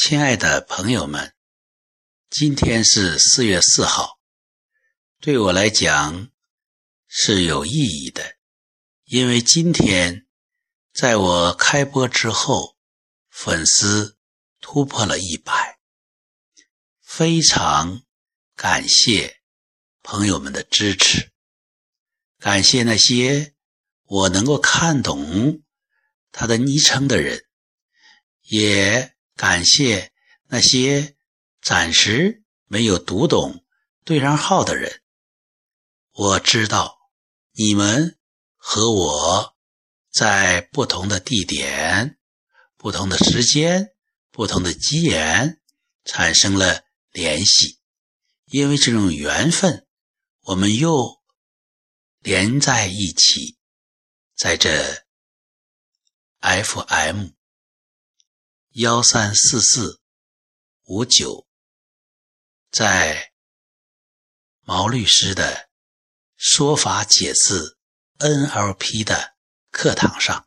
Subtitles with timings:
[0.00, 1.34] 亲爱的朋友们，
[2.30, 4.20] 今天是四月四号，
[5.20, 6.30] 对我来讲
[7.08, 8.36] 是有意义的，
[9.06, 10.24] 因为今天
[10.94, 12.76] 在我开播之后，
[13.28, 14.16] 粉丝
[14.60, 15.80] 突破了一百，
[17.02, 18.04] 非常
[18.54, 19.40] 感谢
[20.04, 21.32] 朋友们的支持，
[22.38, 23.52] 感谢那些
[24.04, 25.64] 我能够看懂
[26.30, 27.44] 他的昵称的人，
[28.42, 29.17] 也。
[29.38, 30.12] 感谢
[30.48, 31.16] 那些
[31.62, 33.64] 暂时没有读懂
[34.04, 35.00] 对上号的人。
[36.10, 36.98] 我知道
[37.52, 38.18] 你们
[38.56, 39.56] 和我
[40.10, 42.18] 在不同的地点、
[42.76, 43.94] 不同的时间、
[44.32, 45.60] 不同的机缘
[46.04, 47.78] 产生了联系，
[48.46, 49.86] 因为这种缘分，
[50.40, 51.22] 我们又
[52.18, 53.56] 连在一起，
[54.34, 55.04] 在这
[56.40, 57.37] FM。
[58.72, 60.00] 幺三四四
[60.84, 61.46] 五九，
[62.70, 63.32] 在
[64.60, 65.70] 毛律师的
[66.36, 67.78] 说法解字
[68.18, 69.36] NLP 的
[69.70, 70.46] 课堂上，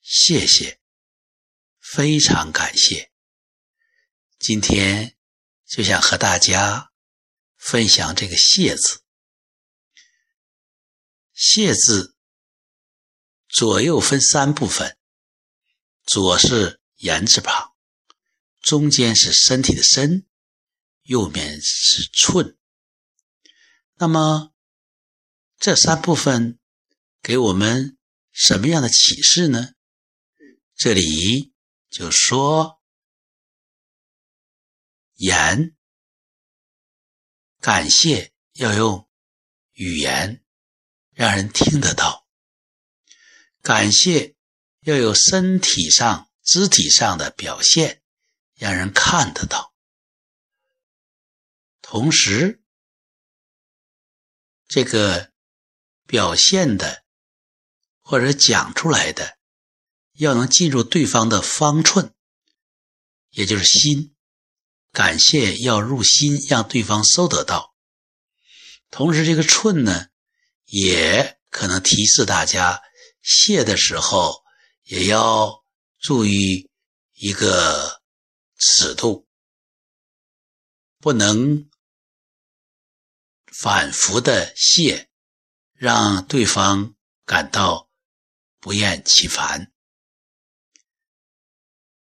[0.00, 0.80] 谢谢，
[1.78, 3.12] 非常感谢。
[4.38, 5.16] 今天
[5.66, 6.90] 就想和大家
[7.56, 9.02] 分享这个“谢”字
[11.32, 12.16] ，“谢”字
[13.46, 14.98] 左右分三部分。
[16.06, 17.74] 左是言字旁，
[18.60, 20.26] 中间是身体的身，
[21.02, 22.56] 右面是寸。
[23.94, 24.52] 那么
[25.58, 26.58] 这三部分
[27.22, 27.96] 给我们
[28.32, 29.74] 什么样的启示呢？
[30.74, 31.54] 这里
[31.88, 32.82] 就说
[35.14, 35.74] 言
[37.60, 39.08] 感谢要用
[39.72, 40.44] 语言
[41.12, 42.26] 让人听得到，
[43.62, 44.33] 感谢。
[44.84, 48.02] 要有身体上、肢体上的表现，
[48.54, 49.72] 让人看得到。
[51.80, 52.62] 同时，
[54.68, 55.32] 这个
[56.06, 57.02] 表现的
[58.00, 59.38] 或者讲出来的，
[60.12, 62.14] 要能进入对方的方寸，
[63.30, 64.14] 也就是心。
[64.92, 67.74] 感谢要入心，让对方收得到。
[68.90, 70.08] 同时，这个寸呢，
[70.66, 72.82] 也可能提示大家
[73.22, 74.43] 谢的时候。
[74.84, 75.64] 也要
[75.98, 76.70] 注意
[77.14, 78.02] 一个
[78.56, 79.26] 尺度，
[80.98, 81.70] 不能
[83.46, 85.10] 反复的谢，
[85.72, 87.90] 让对方感到
[88.60, 89.72] 不厌其烦。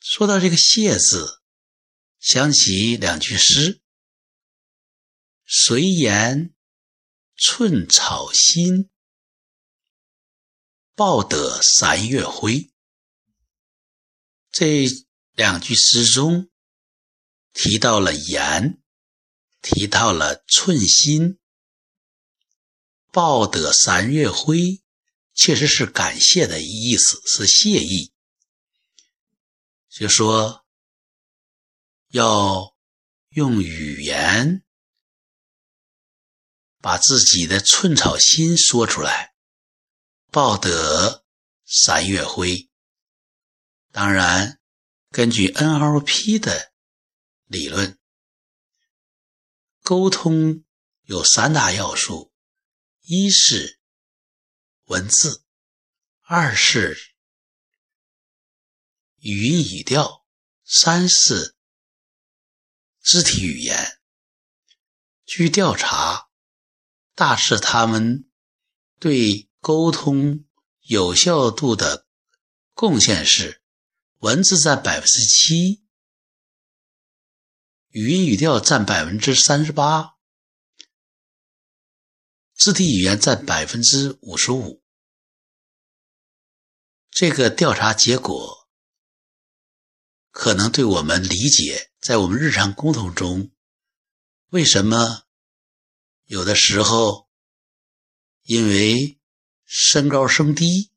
[0.00, 1.42] 说到这个“谢”字，
[2.18, 3.80] 想起两句诗
[5.46, 6.54] ：“随言
[7.36, 8.90] 寸草心。”
[10.96, 12.72] 报得三月晖，
[14.50, 14.86] 这
[15.34, 16.48] 两句诗中
[17.52, 18.82] 提到了言，
[19.60, 21.38] 提到了寸心。
[23.12, 24.82] 报得三月晖，
[25.34, 28.14] 确实是感谢的意思，是谢意。
[29.90, 30.64] 就说
[32.08, 32.74] 要
[33.28, 34.64] 用语言
[36.80, 39.35] 把自己的寸草心说出来。
[40.36, 41.24] 报得
[41.64, 42.68] 三月晖。
[43.90, 44.60] 当然，
[45.08, 46.74] 根据 NLP 的
[47.46, 47.98] 理论，
[49.80, 50.62] 沟通
[51.04, 52.34] 有三大要素：
[53.00, 53.80] 一是
[54.84, 55.42] 文字，
[56.20, 57.14] 二是
[59.20, 60.26] 语音语调，
[60.64, 61.56] 三是
[63.00, 64.02] 肢体语言。
[65.24, 66.28] 据调查，
[67.14, 68.28] 大致他们
[69.00, 69.45] 对。
[69.66, 70.44] 沟通
[70.82, 72.06] 有效度的
[72.72, 73.60] 贡献是：
[74.18, 75.82] 文字占百分之七，
[77.88, 80.18] 语音语调占百分之三十八，
[82.54, 84.84] 肢体语言占百分之五十五。
[87.10, 88.68] 这个调查结果
[90.30, 93.50] 可能对我们理解，在我们日常沟通中，
[94.50, 95.24] 为什么
[96.26, 97.28] 有的时候
[98.44, 99.15] 因为。
[99.66, 100.92] 身高升低，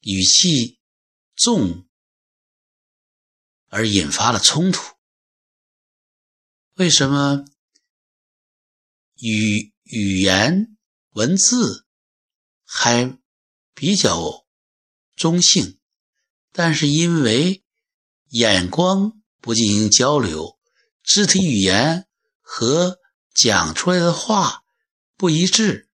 [0.00, 0.80] 语气
[1.36, 1.86] 重，
[3.68, 4.96] 而引发了冲突。
[6.76, 7.44] 为什么
[9.16, 10.76] 语语言
[11.10, 11.86] 文字
[12.64, 13.18] 还
[13.74, 14.46] 比较
[15.14, 15.78] 中性，
[16.50, 17.62] 但是因为
[18.30, 20.58] 眼光不进行交流，
[21.02, 22.08] 肢体语言
[22.40, 22.98] 和
[23.34, 24.64] 讲出来的话
[25.16, 25.90] 不一致？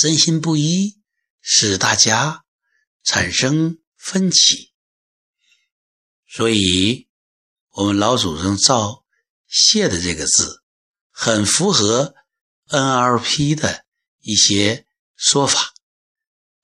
[0.00, 1.00] 身心不一，
[1.40, 2.44] 使大家
[3.04, 4.72] 产生分歧。
[6.26, 7.08] 所以，
[7.70, 9.04] 我们老祖宗造
[9.46, 10.64] “谢”的这个字，
[11.10, 12.14] 很符合
[12.68, 13.84] NLP 的
[14.20, 15.74] 一些说法。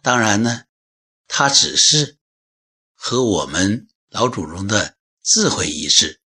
[0.03, 0.65] 当然呢，
[1.29, 2.19] 它只是
[2.95, 6.21] 和我们老祖宗的智慧一致，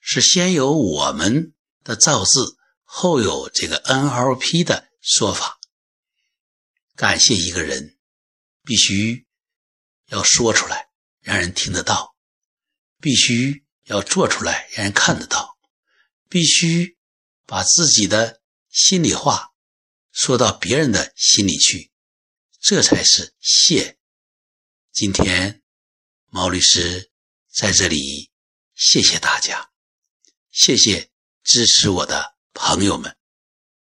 [0.00, 1.54] 是先有我们
[1.84, 5.59] 的造字，后有这个 NLP 的说法。
[7.00, 7.96] 感谢一个人，
[8.62, 9.26] 必须
[10.08, 10.90] 要说出来，
[11.22, 12.14] 让人听得到。
[13.00, 15.56] 必须要做出来，让人看得到；
[16.28, 16.98] 必须
[17.46, 19.54] 把自己的心里话
[20.12, 21.90] 说到别人的心里去，
[22.60, 23.96] 这才是谢。
[24.92, 25.62] 今天
[26.26, 27.10] 毛律师
[27.50, 28.30] 在这里
[28.74, 29.70] 谢谢大家，
[30.50, 31.10] 谢谢
[31.44, 33.19] 支持我的朋友们。